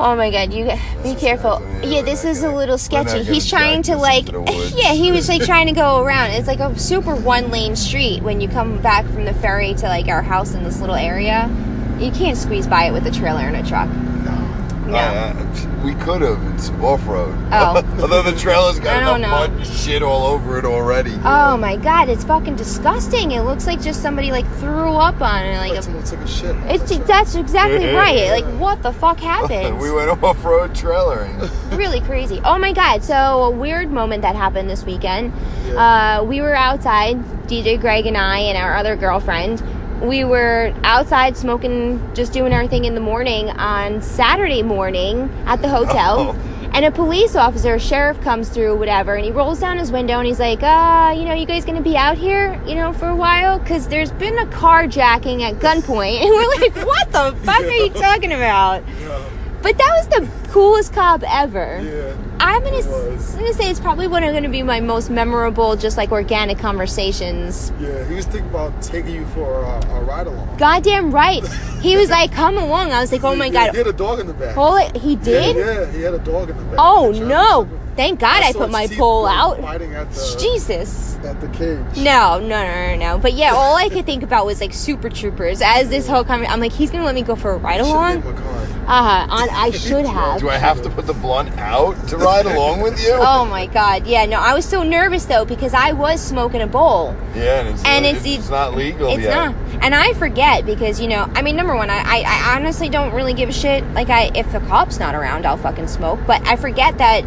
[0.00, 0.70] oh my God, you
[1.02, 1.60] be careful.
[1.82, 3.24] Yeah, this is a little gonna- we're not sketchy.
[3.24, 4.74] He's trying to like, this into the woods.
[4.76, 6.30] yeah, he was like trying to go around.
[6.32, 9.86] It's like a super one lane street when you come back from the ferry to
[9.86, 11.48] like our house in this little area.
[11.98, 13.88] You can't squeeze by it with a trailer and a truck.
[14.96, 16.42] I- I- we could have.
[16.54, 17.34] It's off road.
[17.52, 17.76] Oh.
[18.00, 19.28] Although the trailer's got enough know.
[19.30, 21.14] mud and shit all over it already.
[21.24, 23.30] Oh my god, it's fucking disgusting.
[23.32, 25.56] It looks like just somebody like threw up on it.
[25.58, 26.56] Like Like a, took a shit.
[26.66, 28.30] it's the that's exactly right.
[28.42, 29.78] Like what the fuck happened?
[29.80, 31.48] we went off road trailering.
[31.78, 32.40] really crazy.
[32.44, 33.02] Oh my god!
[33.04, 35.32] So a weird moment that happened this weekend.
[35.66, 36.18] Yeah.
[36.20, 39.62] Uh, we were outside, DJ Greg and I and our other girlfriend.
[40.02, 45.60] We were outside smoking, just doing our thing in the morning on Saturday morning at
[45.60, 46.36] the hotel.
[46.36, 46.70] Oh.
[46.72, 50.18] And a police officer, a sheriff, comes through, whatever, and he rolls down his window
[50.18, 53.08] and he's like, uh, you know, you guys gonna be out here, you know, for
[53.08, 53.58] a while?
[53.58, 56.20] Because there's been a carjacking at gunpoint.
[56.22, 58.84] And we're like, what the fuck are you talking about?
[59.00, 59.24] Yeah.
[59.60, 61.80] But that was the coolest cop ever.
[61.82, 62.16] Yeah.
[62.40, 63.34] I'm gonna, was.
[63.34, 66.58] I'm gonna say it's probably one of gonna be my most memorable, just like organic
[66.58, 67.72] conversations.
[67.80, 68.04] Yeah.
[68.08, 70.56] He was thinking about taking you for a, a ride along.
[70.56, 71.44] Goddamn right.
[71.78, 74.18] He was like, "Come along." I was like, "Oh my god." He had a dog
[74.18, 74.56] in the back.
[74.58, 75.00] It.
[75.00, 75.54] He did.
[75.54, 76.74] Yeah, yeah, he had a dog in the back.
[76.76, 77.68] Oh no!
[77.98, 78.16] Suck him.
[78.18, 79.58] Thank God I, saw put my teeth pole out.
[79.60, 79.78] At
[80.12, 81.16] the Jesus.
[81.24, 81.96] at the cage.
[81.96, 83.18] No, no, no, no, no.
[83.18, 85.60] But yeah, all I could think about was like Super Troopers.
[85.62, 88.16] As this whole conversation, I'm like, he's gonna let me go for a ride along.
[88.16, 88.68] gave him a card.
[88.88, 90.40] Uh, on I should have.
[90.40, 93.12] Do I have to put the blunt out to ride along with you?
[93.14, 96.66] Oh my god, yeah, no, I was so nervous though because I was smoking a
[96.66, 97.14] bowl.
[97.34, 99.34] Yeah, and it's, And it's, it's- not legal It's yet.
[99.34, 102.88] not, and I forget because you know, I mean, number one, I, I, I honestly
[102.88, 103.84] don't really give a shit.
[103.92, 106.20] Like, I if the cop's not around, I'll fucking smoke.
[106.26, 107.24] But I forget that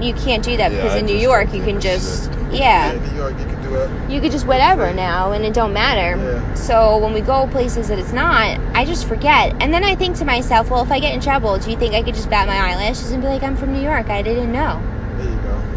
[0.00, 3.16] you can't do that Yeah, because in New York you can just, yeah, in New
[3.16, 4.10] York, you can do it.
[4.10, 6.16] you could just whatever now, and it don't matter.
[6.16, 6.54] Yeah.
[6.54, 10.16] So when we go places that it's not, I just forget, and then I think
[10.18, 12.46] to myself, well, if I get in trouble, do you think I could just bat
[12.46, 14.82] my eyelashes and be like, I'm from New York, I didn't know?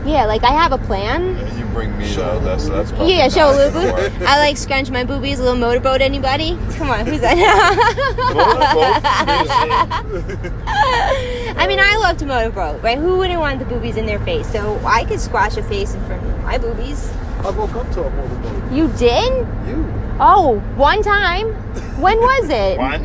[0.07, 0.17] There you go.
[0.19, 1.35] Yeah, like I have a plan.
[1.35, 2.45] Yeah, you bring me Show though.
[2.45, 4.25] That's that's probably Yeah, show not gonna Lubu.
[4.25, 6.01] I like scrunch my boobies, a little motorboat.
[6.01, 6.57] Anybody?
[6.75, 7.37] Come on, who's that?
[11.57, 12.97] I mean, I love to motorboat, right?
[12.97, 14.49] Who wouldn't want the boobies in their face?
[14.51, 17.11] So I could squash a face in front of my boobies.
[17.39, 18.71] I woke up to a motorboat.
[18.71, 19.31] You did?
[19.67, 19.85] You.
[20.19, 21.53] Oh, one time.
[22.01, 22.77] When was it?
[22.77, 23.01] What?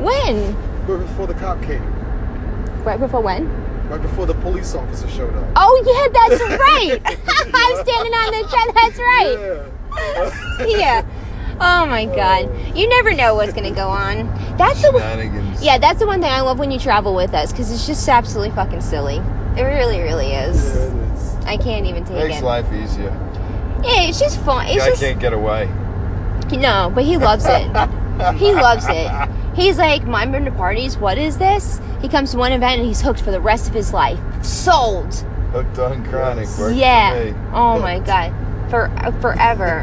[0.00, 0.56] When?
[0.86, 1.82] Right before the cop came.
[2.84, 3.61] Right before when?
[3.92, 5.52] Right before the police officer showed up.
[5.54, 6.98] Oh yeah, that's right.
[7.54, 8.74] I'm standing on the track.
[8.74, 9.38] That's right.
[9.38, 10.66] Yeah.
[10.78, 11.56] Yeah.
[11.60, 12.48] Oh my god.
[12.74, 14.28] You never know what's gonna go on.
[14.56, 15.62] That's the Shenanigans.
[15.62, 18.08] Yeah, that's the one thing I love when you travel with us because it's just
[18.08, 19.16] absolutely fucking silly.
[19.58, 20.74] It really, really Yeah, is.
[20.74, 21.34] it is.
[21.44, 22.28] I can't even take Makes it.
[22.28, 23.10] Makes life easier.
[23.84, 24.68] Yeah, it's just fun.
[24.68, 25.66] It's Guy just can't get away.
[26.50, 27.66] no, but he loves it.
[28.38, 29.28] he loves it.
[29.54, 30.96] He's like, my been to parties.
[30.96, 31.80] What is this?
[32.00, 34.18] He comes to one event and he's hooked for the rest of his life.
[34.44, 35.14] Sold.
[35.52, 36.48] Hooked on chronic.
[36.58, 37.50] Works yeah.
[37.52, 38.32] Oh my god.
[38.70, 39.80] For forever.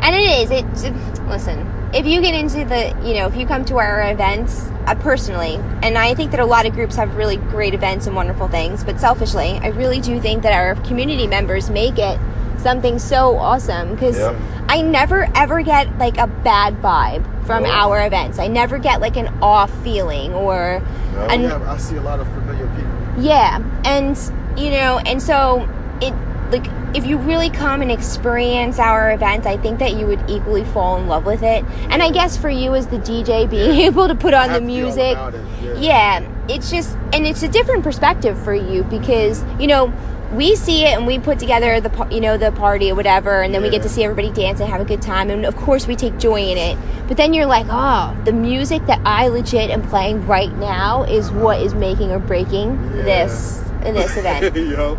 [0.00, 0.50] and it is.
[0.50, 1.28] It, it.
[1.28, 4.94] Listen, if you get into the, you know, if you come to our events, uh,
[4.94, 8.48] personally, and I think that a lot of groups have really great events and wonderful
[8.48, 12.18] things, but selfishly, I really do think that our community members make it
[12.58, 14.34] something so awesome because Yep.
[14.68, 17.70] I never ever get like a bad vibe from No.
[17.70, 18.38] our events.
[18.38, 20.82] I never get like an off feeling or
[21.14, 21.22] No.
[21.28, 22.90] an Yeah, I see a lot of familiar people.
[23.18, 24.18] yeah, and
[24.56, 25.68] you know, and so
[26.00, 26.12] it
[26.50, 30.64] like if you really come and experience our event, I think that you would equally
[30.64, 31.64] fall in love with it.
[31.90, 34.62] And I guess for you as the DJ, being able to put on the Have
[34.62, 38.82] to be all music, it, yeah, it's just and it's a different perspective for you
[38.84, 39.92] because you know
[40.32, 43.54] we see it and we put together the you know the party or whatever, and
[43.54, 45.86] then we get to see everybody dance and have a good time, and of course
[45.86, 46.76] we take joy in it.
[47.08, 51.30] But then you're like, oh, the music that I legit am playing right now is
[51.30, 53.02] what is making or breaking Yeah.
[53.04, 54.56] this this event.
[54.56, 54.96] Yo.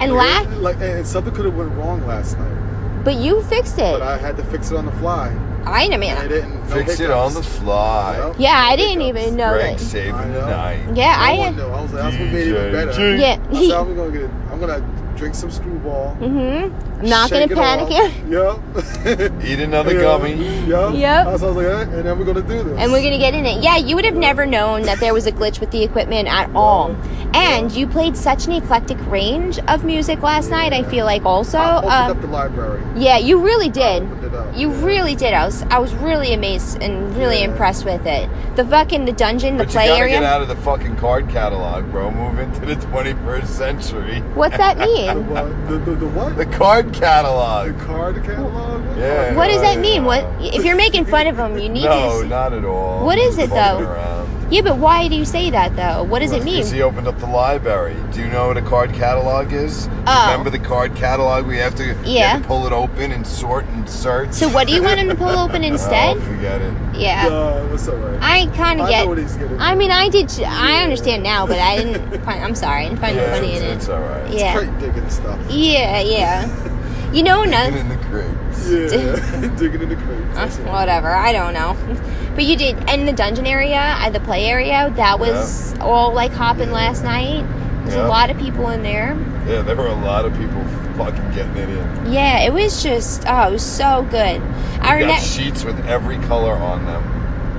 [0.00, 3.78] And like, la- like, and something could have went wrong last night, but you fixed
[3.78, 3.92] it.
[3.98, 5.36] but I had to fix it on the fly.
[5.64, 6.28] I know, And I man.
[6.28, 6.68] didn't.
[6.68, 8.16] No Fix it on the fly.
[8.18, 8.36] Yep.
[8.38, 9.22] Yeah, I No didn't hiccups.
[9.22, 9.80] even know Greg that.
[9.80, 10.96] saving I the night.
[10.96, 11.38] Yeah, No I.
[11.38, 11.62] one knew.
[11.62, 12.92] I was like, that's what made it even DJ better.
[13.16, 13.22] G.
[13.22, 14.30] Yeah, I said, I'm gonna get.
[14.50, 16.18] I'm gonna drink some Skrewball.
[16.18, 17.00] Mm-hmm.
[17.02, 18.12] I'm not gonna panic it.
[18.28, 19.44] Yep.
[19.44, 20.00] Eat another Yeah.
[20.00, 20.34] gummy.
[20.66, 20.94] Yep.
[20.94, 21.26] Yep.
[21.26, 22.78] I was like, eh, and then we're gonna do this.
[22.78, 23.62] And we're gonna get in it.
[23.62, 26.50] Yeah, you would have never known that there was a glitch with the equipment at
[26.54, 26.94] all.
[27.34, 30.72] And you played such an eclectic range of music last night.
[30.72, 31.58] I feel like also.
[31.58, 32.82] I opened Um, up the library.
[32.94, 34.02] yeah, you really did.
[34.02, 34.46] Opened it up.
[34.56, 34.84] You yeah.
[34.84, 35.32] really did.
[35.32, 37.46] I was I was really amazed and really Yeah.
[37.46, 38.28] impressed with it.
[38.56, 40.14] The fucking the dungeon, the But you play gotta area.
[40.20, 42.10] get out of the fucking card catalog, bro.
[42.10, 44.20] Move into the 21st century.
[44.34, 45.26] What's that mean?
[45.68, 46.36] The, the, the what?
[46.42, 47.78] The card The catalog.
[47.80, 48.82] card catalog?
[48.98, 49.34] Yeah.
[49.34, 50.04] What does that mean?
[50.04, 51.58] What if you're making fun of them?
[51.58, 52.28] You need No, to.
[52.28, 53.04] not at all.
[53.04, 53.78] What is it, though?
[53.80, 54.11] around.
[54.52, 56.02] Yeah, but why do you say that though?
[56.02, 56.56] What does it mean?
[56.56, 57.96] Because he opened up the library.
[58.12, 59.88] Do you know what a card catalog is?
[60.06, 60.30] Oh.
[60.30, 61.46] Remember the card catalog?
[61.46, 64.34] We have to, you have to pull it open and sort and search.
[64.34, 66.18] So what do you want him to pull open oh, instead?
[66.18, 66.74] Oh, forget it.
[66.94, 67.28] Yeah.
[67.28, 68.20] No, it's alright.
[68.20, 69.08] I kind I of know get.
[69.08, 69.58] what he's getting.
[69.58, 70.30] I mean, I did.
[70.42, 72.22] I understand now, but I didn't.
[72.24, 72.84] Find, I'm sorry.
[72.84, 73.90] I didn't find it funny it's, in it's it.
[73.90, 74.34] all right.
[74.34, 74.58] Yeah.
[74.58, 75.40] Crate digging stuff.
[75.50, 76.68] Yeah, yeah.
[77.12, 78.41] You know, Digging no, in the crates.
[78.70, 80.58] Yeah, digging in the crates.
[80.58, 81.10] uh, whatever.
[81.14, 81.76] I don't know.
[82.32, 86.32] But you did, and the dungeon area, uh, the play area, that was all like
[86.32, 87.44] hopping last night.
[87.82, 88.06] There's Yeah.
[88.06, 89.14] a lot of people in there.
[89.46, 90.64] Yeah, there were a lot of people
[90.96, 92.10] fucking getting it in.
[92.10, 94.40] Yeah, it was just oh, it was so good.
[94.40, 97.02] I We got remember sheets with every color on them.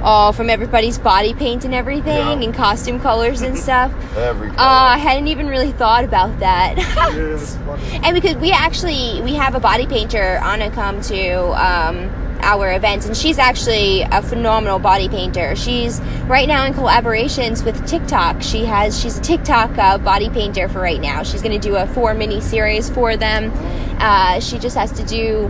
[0.04, 2.32] Oh, from everybody's body paint and everything, Yeah.
[2.46, 3.92] and costume colors and stuff.
[4.18, 4.60] Every color.
[4.60, 6.78] Uh, I hadn't even really thought about that.
[6.78, 7.84] Yeah, it's funny.
[8.04, 12.10] and because we actually we have a body painter Anna come to um,
[12.42, 17.88] our events and she's actually a phenomenal body painter she's right now in collaborations with
[17.88, 21.68] tiktok she has she's a tiktok uh, body painter for right now she's going to
[21.70, 23.50] do a four mini series for them
[24.02, 25.50] uh, she just has to do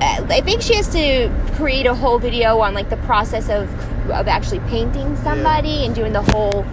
[0.00, 3.68] Uh, I think she has to create a whole video on like the process of
[4.10, 6.64] of actually painting somebody and doing the whole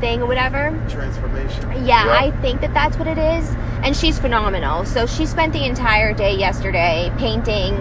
[0.00, 0.70] thing or whatever.
[0.88, 1.62] Transformation.
[1.84, 2.18] Yeah, Yeah.
[2.20, 3.48] I think that that's what it is.
[3.82, 4.84] And she's phenomenal.
[4.84, 7.74] So she spent the entire day yesterday painting,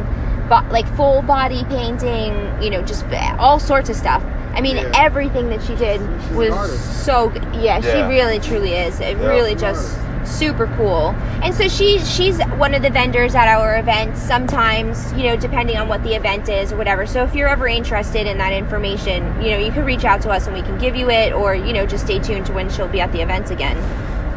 [0.49, 4.23] bo- like full body painting, you know, just uh, all sorts of stuff.
[4.55, 4.91] I mean, Yeah.
[4.95, 7.43] everything that she did She's was so good.
[7.55, 8.99] Yeah, she really truly is.
[8.99, 9.27] It Yeah.
[9.27, 11.09] really just super cool.
[11.41, 15.77] And so she she's one of the vendors at our events sometimes, you know, depending
[15.77, 17.05] on what the event is or whatever.
[17.05, 20.29] So if you're ever interested in that information, you know, you can reach out to
[20.29, 22.69] us and we can give you it or, you know, just stay tuned to when
[22.69, 23.77] she'll be at the events again.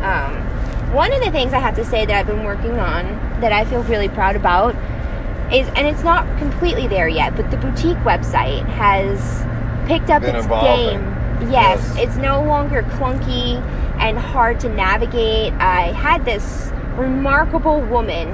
[0.05, 0.35] Um,
[0.94, 3.05] one of the things I have to say that I've been working on
[3.40, 4.75] that I feel really proud about
[5.53, 9.44] is and it's not completely there yet, but the boutique website has
[9.88, 10.99] picked up Been its evolving.
[11.01, 11.12] game.
[11.53, 12.09] Yes, Yes.
[12.09, 13.62] it's no longer clunky
[14.07, 15.53] and hard to navigate.
[15.55, 18.29] I had this remarkable woman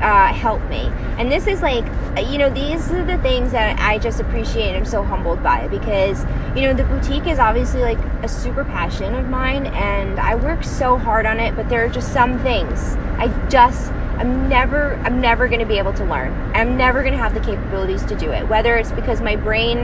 [0.00, 1.84] uh, help me, and this is like,
[2.24, 4.74] you know, these are the things that I just appreciate.
[4.76, 6.24] I'm so humbled by it because,
[6.56, 10.64] you know, the boutique is obviously like a super passion of mine, and I work
[10.64, 11.54] so hard on it.
[11.56, 15.78] But there are just some things I just I'm never I'm never going to be
[15.78, 16.32] able to learn.
[16.54, 18.48] I'm never going to have the capabilities to do it.
[18.48, 19.78] Whether it's because my brain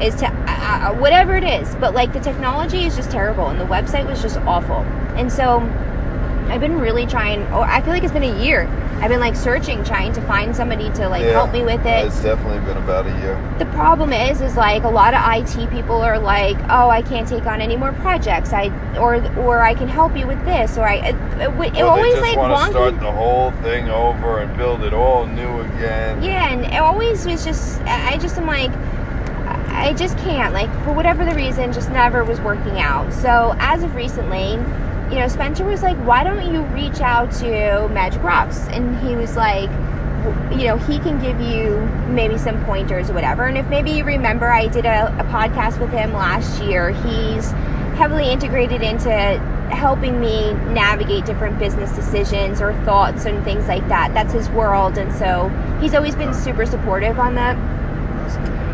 [0.00, 0.30] is to
[0.78, 4.22] uh, whatever it is, but like the technology is just terrible and the website was
[4.22, 4.80] just awful.
[5.16, 5.60] And so
[6.48, 8.68] I've been really trying or I feel like it's been a year.
[9.00, 11.32] I've been like searching trying to find somebody to like Yeah.
[11.34, 12.06] help me with it.
[12.06, 13.38] It's definitely been about a year.
[13.58, 17.28] The problem is, is like a lot of IT people are like, "Oh, I can't
[17.28, 18.52] take on any more projects.
[18.52, 21.90] I or or I can help you with this, or I." It, it, it Well,
[21.90, 25.26] always they just like want to start the whole thing over and build it all
[25.26, 26.20] new again.
[26.20, 28.72] Yeah, and it always was just, I just am like,
[29.78, 30.52] I just can't.
[30.52, 33.12] Like, for whatever the reason, just never was working out.
[33.12, 34.52] So, as of recently,
[35.12, 38.66] you know, Spencer was like, why don't you reach out to Magic Rocks?
[38.68, 39.70] And he was like,
[40.52, 41.78] you know, he can give you
[42.12, 43.46] maybe some pointers or whatever.
[43.46, 46.90] And if maybe you remember, I did a, a podcast with him last year.
[46.90, 47.50] He's
[47.96, 49.10] heavily integrated into
[49.70, 54.12] helping me navigate different business decisions or thoughts and things like that.
[54.12, 54.98] That's his world.
[54.98, 55.48] And so
[55.80, 57.56] he's always been super supportive on that.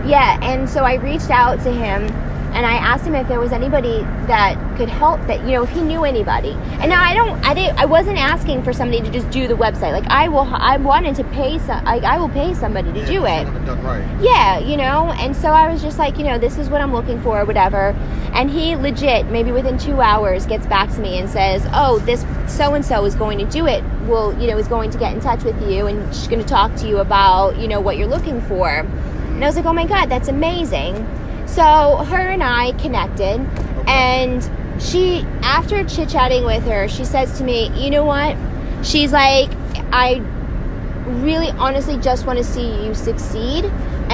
[0.06, 2.08] Yeah, and so I reached out to him
[2.54, 5.70] and I asked him if there was anybody that could help that you know if
[5.70, 6.52] he knew anybody.
[6.78, 9.54] And now I don't I didn't I wasn't asking for somebody to just do the
[9.54, 9.92] website.
[9.92, 13.06] Like I will I wanted to pay some like I will pay somebody to Yeah,
[13.06, 13.66] do it.
[13.66, 14.04] done right.
[14.22, 16.92] Yeah, you know, and so I was just like, you know, this is what I'm
[16.92, 17.88] looking for, whatever.
[18.34, 22.24] And he legit, maybe within two hours, gets back to me and says, oh, this
[22.46, 23.82] so and so is going to do it.
[24.06, 26.48] Well, you know, is going to get in touch with you and she's going to
[26.48, 28.86] talk to you about, you know, what you're looking for.
[29.34, 30.94] And I was like, oh my God, that's amazing.
[31.46, 33.40] So her and I connected,
[33.86, 34.48] and
[34.80, 38.36] she, after chit chatting with her, she says to me, you know what?
[38.84, 39.50] She's like,
[39.92, 40.22] I
[41.06, 43.64] really honestly just want to see you succeed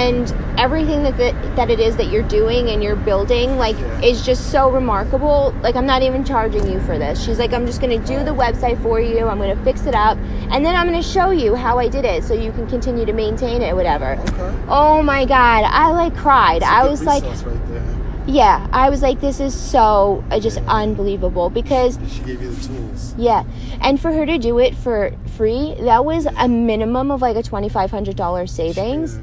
[0.01, 4.01] and everything that the, that it is that you're doing and you're building like Yeah.
[4.01, 7.67] is just so remarkable like i'm not even charging you for this she's like i'm
[7.67, 10.17] just going to do the website for you i'm going to fix it up
[10.51, 13.05] and then i'm going to show you how i did it so you can continue
[13.05, 14.65] to maintain it whatever Okay.
[14.69, 17.97] oh my god i like cried i was like right there.
[18.27, 22.67] yeah i was like this is so uh, just unbelievable because She gave you the
[22.67, 23.15] tools.
[23.19, 23.45] yeah,
[23.81, 27.43] and for her to do it for free, that was a minimum of like a
[27.43, 29.17] twenty five hundred dollars She savings.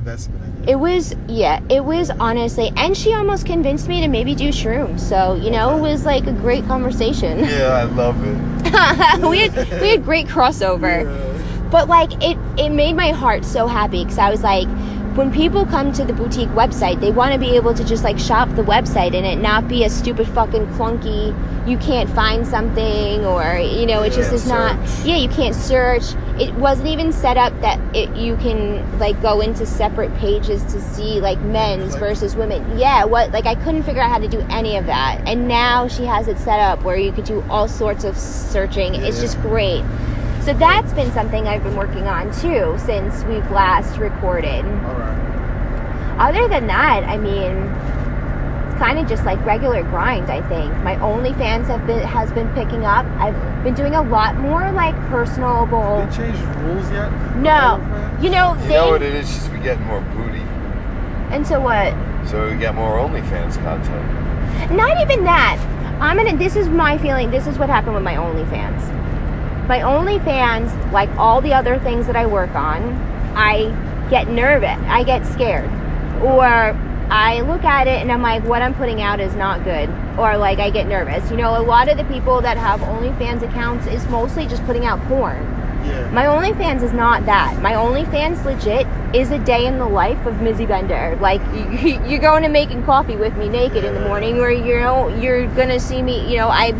[0.68, 0.74] An investment in it.
[0.74, 5.00] It was yeah, it was honestly, and she almost convinced me to maybe do shrooms.
[5.00, 7.40] So you know, it was like a great conversation.
[7.40, 8.38] Yeah, I love it.
[9.30, 11.70] we had we had great crossover, Yeah.
[11.72, 14.68] but like it it made my heart so happy because I was like,
[15.18, 18.20] when people come to the boutique website, they want to be able to just like
[18.20, 21.36] shop the website and it not be a stupid fucking clunky.
[21.68, 24.78] You can't find something, or you know, it just is not.
[25.04, 26.04] Yeah, you can't search.
[26.40, 30.80] It wasn't even set up that it, you can like go into separate pages to
[30.80, 32.78] see like men's Like- versus women.
[32.78, 35.88] Yeah, what like I couldn't figure out how to do any of that, and now
[35.88, 38.94] she has it set up where you could do all sorts of searching.
[38.96, 39.24] It's Yeah.
[39.24, 39.84] just great.
[40.48, 44.64] So that's been something I've been working on too since we've last recorded.
[44.64, 46.16] All right.
[46.20, 47.52] Other than that, I mean,
[48.72, 50.32] it's kind of just like regular grind.
[50.32, 53.06] I think my OnlyFans have been has been picking up.
[53.20, 56.08] I've been doing a lot more like personable.
[56.10, 57.12] They changed rules yet?
[57.36, 57.76] No,
[58.22, 58.74] you know You they.
[58.76, 59.28] know what it is?
[59.28, 60.46] Just we getting more booty,
[61.30, 61.92] and so what?
[62.26, 64.72] so we get more OnlyFans content.
[64.72, 65.58] Not even that.
[66.00, 66.38] I'm gonna.
[66.38, 67.32] This is my feeling.
[67.32, 68.97] This is what happened with my OnlyFans.
[69.68, 72.82] My OnlyFans, like all the other things that I work on,
[73.36, 73.74] I
[74.10, 74.80] get nervous.
[74.88, 75.70] I get scared,
[76.24, 76.74] or
[77.10, 80.38] I look at it and I'm like, what I'm putting out is not good, or
[80.38, 81.30] like I get nervous.
[81.30, 84.86] You know, a lot of the people that have OnlyFans accounts is mostly just putting
[84.86, 85.44] out porn.
[85.86, 86.10] Yeah.
[86.12, 87.62] My OnlyFans is not that.
[87.62, 91.18] My OnlyFans legit is a day in the life of Mizzy Bender.
[91.22, 94.80] Like you, you're going to making coffee with me naked in the morning, where you
[94.80, 96.30] know you're gonna see me.
[96.30, 96.72] You know, I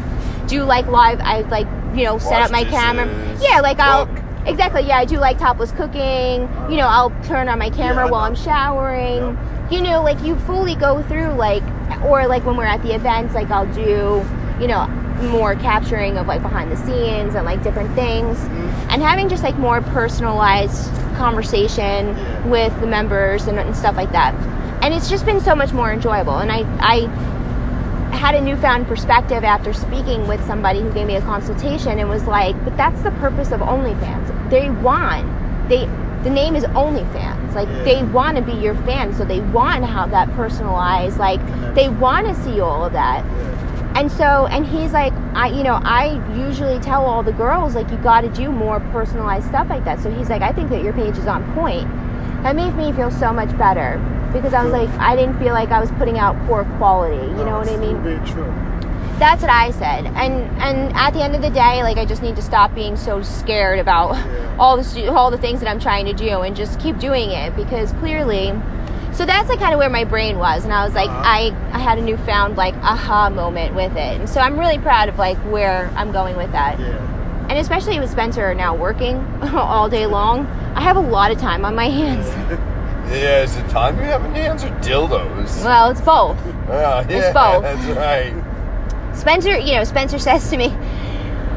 [0.48, 1.20] do like live.
[1.22, 3.06] I like you know set up my camera.
[3.42, 4.24] Yeah, like I'll cook.
[4.46, 4.82] exactly.
[4.84, 6.42] Yeah, I do like topless cooking.
[6.70, 8.22] You know, I'll turn on my camera Yeah, while.
[8.24, 9.38] I'm showering.
[9.72, 11.64] You know, like you fully go through like,
[12.04, 14.24] or like when we're at the events, like I'll do,
[14.62, 14.88] you know,
[15.32, 18.90] more capturing of like behind the scenes and like different things Mm-hmm.
[18.92, 22.48] and having just like more personalized conversation Yeah.
[22.48, 24.36] with the members and, and stuff like that
[24.84, 27.08] and it's just been so much more enjoyable and i i
[28.18, 32.24] had a newfound perspective after speaking with somebody who gave me a consultation and was
[32.26, 35.24] like but that's the purpose of onlyfans they want
[35.70, 35.86] they
[36.24, 37.84] the name is onlyfans like Yeah.
[37.84, 41.40] they want to be your fan so they want to have that personalized like
[41.76, 44.00] they want to see all of that Yeah.
[44.00, 47.90] and so, and he's like, I, you know, I usually tell all the girls, like,
[47.90, 50.00] you got to do more personalized stuff like that.
[50.02, 51.88] So he's like, I think that your page is on point.
[52.44, 53.98] That made me feel so much better
[54.34, 57.16] because I was like, I didn't feel like I was putting out poor quality.
[57.16, 58.02] You know what I mean?
[59.20, 60.06] That's what I said.
[60.06, 62.96] And and at the end of the day, like, I just need to stop being
[62.96, 64.16] so scared about
[64.60, 67.56] all the all the things that I'm trying to do and just keep doing it
[67.56, 68.54] because clearly.
[69.14, 71.24] So that's like kind of where my brain was, and I was like, Uh-huh.
[71.26, 75.10] I I had a newfound like aha moment with it, and so I'm really proud
[75.10, 77.48] of like where I'm going with that, Yeah.
[77.50, 79.18] and especially with Spencer now working
[79.54, 82.28] all day long, I have a lot of time on my hands.
[83.10, 85.64] Yeah, is it time you have in hands or dildos?
[85.64, 86.38] Well, it's both.
[86.70, 87.64] Ah, yeah, it's both.
[87.64, 89.16] That's right.
[89.16, 90.68] Spencer, you know, Spencer says to me,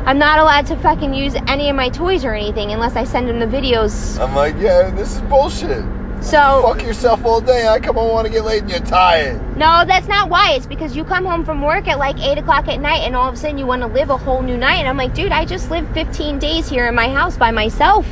[0.06, 3.28] I'm not allowed to fucking use any of my toys or anything unless I send
[3.28, 4.18] him the videos.
[4.20, 5.84] I'm like, yeah, this is bullshit.
[6.22, 7.66] So Fuck yourself all day.
[7.66, 9.40] I come home want to get laid and you're tired.
[9.56, 10.52] No, that's not why.
[10.52, 13.28] It's because you come home from work at like 8 o'clock at night and all
[13.28, 14.76] of a sudden you want to live a whole new night.
[14.76, 18.06] And I'm like, dude, I just lived 15 days here in my house by myself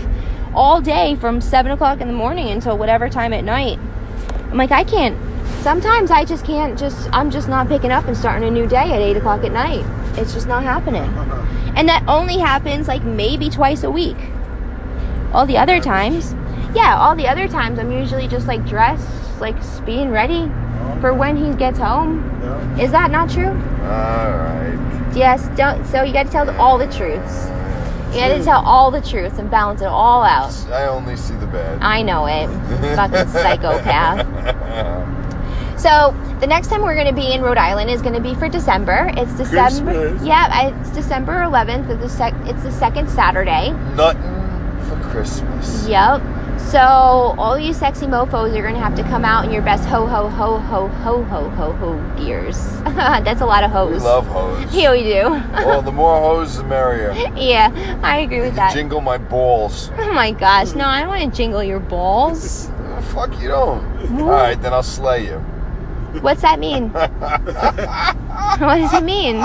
[0.55, 3.79] all day from 7 o'clock in the morning until whatever time at night.
[4.51, 5.17] I'm like, I can't.
[5.63, 8.93] Sometimes I just can't just, I'm just not picking up and starting a new day
[8.93, 9.85] at 8 o'clock at night.
[10.19, 11.03] It's just not happening.
[11.03, 11.73] Uh-huh.
[11.77, 14.17] And that only happens like maybe twice a week.
[15.33, 16.35] All the other times,
[16.75, 20.51] yeah, all the other times I'm usually just like dressed, like being ready
[21.01, 22.25] for when he gets home.
[22.81, 23.51] Is that not true?
[23.83, 25.17] Alright.
[25.17, 25.85] Yes, don't.
[25.87, 27.49] So you got to tell all the truths.
[28.13, 30.53] You got to tell all the truths and balance it all out.
[30.71, 31.81] I only see the bad.
[31.83, 32.47] I know it.
[32.97, 34.27] Fucking psychopath.
[35.79, 38.35] So the next time we're going to be in Rhode Island is going to be
[38.35, 39.11] for December.
[39.17, 39.93] It's December.
[40.11, 40.27] Christmas.
[40.27, 41.89] Yeah, it's December 11th.
[41.91, 43.71] It's the, sec- it's the second Saturday.
[43.95, 44.23] Nothing
[44.89, 45.87] for Christmas.
[45.89, 46.21] Yep.
[46.59, 50.07] So all you sexy mofo's are gonna have to come out in your best ho
[50.07, 52.59] ho ho ho ho ho ho ho gears.
[52.85, 53.89] That's a lot of hoes.
[53.89, 54.05] We hoes.
[54.05, 54.75] love hoes.
[54.75, 55.31] Yeah, we do.
[55.65, 57.13] well, the more hoes, the merrier.
[57.37, 58.75] yeah, I agree with that.
[58.75, 59.91] Jingle my balls.
[59.97, 62.71] Oh my gosh, no, I don't want to jingle your balls.
[63.13, 64.21] Fuck you don't.
[64.21, 65.39] All right, then I'll slay you.
[66.21, 66.91] What's that mean?
[66.91, 69.41] what does it mean?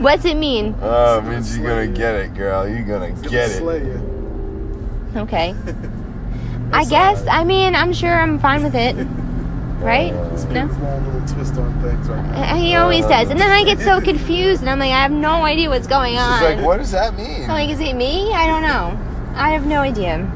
[0.00, 0.74] What's it mean?
[0.82, 2.68] Oh, it means you're gonna get it, girl.
[2.68, 4.13] You're gonna It's gonna get slay it.
[5.16, 5.54] Okay.
[6.72, 7.24] I guess.
[7.30, 8.96] I mean, I'm sure I'm fine with it.
[9.80, 10.14] Right?
[10.32, 10.64] His No.
[10.64, 12.52] little twist on things right now.
[12.52, 13.28] Uh, He always does.
[13.28, 16.16] And then I get so confused and I'm like, I have no idea what's going
[16.16, 16.38] on.
[16.40, 17.42] She's like, what does that mean?
[17.42, 18.32] I'm like, is it me?
[18.32, 18.96] I don't know.
[19.34, 20.26] I have no idea.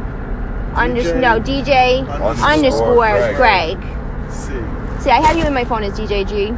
[0.75, 3.79] underscore DJ no DJ Underscore underscore Greg.
[3.79, 4.31] Greg.
[4.31, 6.49] See, See, I have you in my phone as DJ G.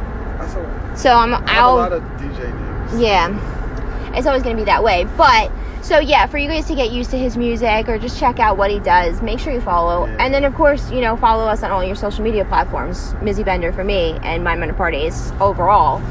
[0.97, 1.73] So I'm out.
[1.73, 2.51] a lot of DJ
[2.89, 3.01] names.
[3.01, 4.17] Yeah.
[4.17, 5.05] It's always going to be that way.
[5.15, 5.51] But,
[5.83, 8.57] so yeah, for you guys to get used to his music or just check out
[8.57, 10.07] what he does, make sure you follow.
[10.07, 10.17] Yeah.
[10.19, 13.45] And then, of course, you know, follow us on all your social media platforms Mizzy
[13.45, 16.01] Bender for me and Mindbender Parties overall.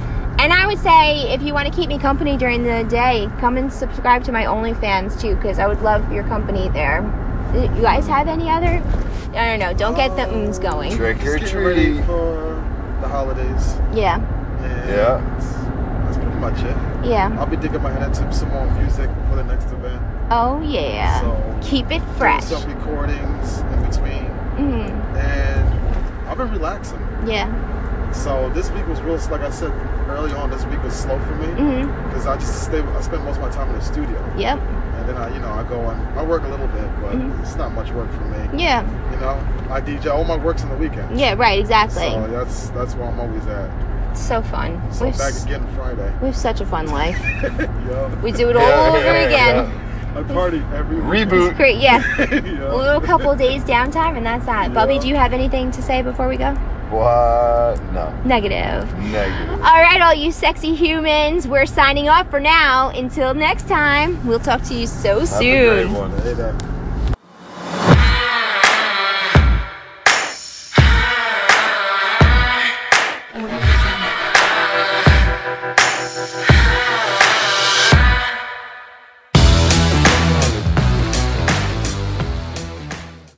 [0.40, 3.58] And I would say if you want to keep me company during the day, come
[3.58, 7.02] and subscribe to my OnlyFans too, because I would love your company there.
[7.52, 8.82] You guys have any other?
[9.34, 9.74] I don't know.
[9.74, 10.96] Don't get the ums going.
[10.96, 12.06] Trick or Just getting ready treat.
[12.06, 12.54] for
[13.02, 13.76] the holidays.
[13.92, 14.16] Yeah.
[14.62, 15.20] And Yeah.
[16.06, 17.06] That's pretty much it.
[17.06, 17.36] Yeah.
[17.38, 20.02] I'll be digging my head into some more music for the next event.
[20.30, 21.20] Oh, yeah.
[21.20, 22.44] So, Keep it fresh.
[22.44, 24.24] Some recordings in between.
[24.56, 27.06] hmm And I've been relaxing.
[27.26, 27.46] Yeah.
[28.12, 29.70] So this week was real, like I said
[30.08, 31.46] early on, this week was slow for me.
[31.48, 34.18] hmm Because I just stay, I spend most of my time in the studio.
[34.36, 34.58] Yep.
[34.58, 37.40] And then I, you know, I go and I work a little bit, but Mhm.
[37.40, 38.60] it's not much work for me.
[38.62, 38.82] Yeah.
[39.12, 39.38] You know,
[39.70, 41.18] I DJ, all my work's in the weekend.
[41.18, 42.02] Yeah, right, exactly.
[42.10, 43.70] So that's that's where I'm always at.
[44.10, 44.80] It's so fun.
[44.90, 46.12] So we're back s- again Friday.
[46.20, 47.16] we have such a fun life.
[47.88, 49.56] Yo, We do it all Yeah, over yeah, again.
[50.16, 51.28] I party every week.
[51.28, 51.56] Reboot.
[51.56, 52.02] Great, yeah.
[52.34, 52.74] Yo.
[52.74, 54.74] A little couple days downtime, and that's that.
[54.74, 56.56] Bubby, do you have anything to say before we go?
[56.90, 57.80] What?
[57.92, 58.12] No.
[58.24, 58.92] Negative.
[58.98, 59.50] Negative.
[59.50, 62.88] All right, all you sexy humans, we're signing off for now.
[62.90, 66.79] Until next time, we'll talk to you so Have soon.